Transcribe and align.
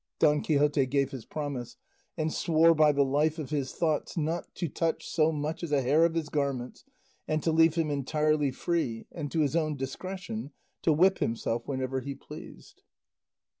Don 0.17 0.41
Quixote 0.41 0.87
gave 0.87 1.11
his 1.11 1.25
promise, 1.27 1.77
and 2.17 2.33
swore 2.33 2.73
by 2.73 2.91
the 2.91 3.05
life 3.05 3.37
of 3.37 3.51
his 3.51 3.71
thoughts 3.71 4.17
not 4.17 4.55
to 4.55 4.67
touch 4.67 5.07
so 5.07 5.31
much 5.31 5.61
as 5.61 5.71
a 5.71 5.83
hair 5.83 6.05
of 6.05 6.15
his 6.15 6.27
garments, 6.29 6.83
and 7.27 7.43
to 7.43 7.51
leave 7.51 7.75
him 7.75 7.91
entirely 7.91 8.49
free 8.49 9.05
and 9.11 9.31
to 9.31 9.41
his 9.41 9.55
own 9.55 9.77
discretion 9.77 10.53
to 10.81 10.91
whip 10.91 11.19
himself 11.19 11.67
whenever 11.67 11.99
he 11.99 12.15
pleased. 12.15 12.81